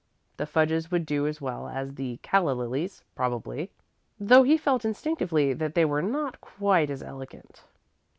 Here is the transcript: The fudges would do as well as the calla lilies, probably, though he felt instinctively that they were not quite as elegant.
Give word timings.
The 0.37 0.47
fudges 0.47 0.89
would 0.89 1.05
do 1.05 1.27
as 1.27 1.41
well 1.41 1.67
as 1.67 1.93
the 1.93 2.17
calla 2.23 2.53
lilies, 2.53 3.03
probably, 3.13 3.69
though 4.19 4.41
he 4.41 4.57
felt 4.57 4.83
instinctively 4.83 5.53
that 5.53 5.75
they 5.75 5.85
were 5.85 6.01
not 6.01 6.41
quite 6.41 6.89
as 6.89 7.03
elegant. 7.03 7.61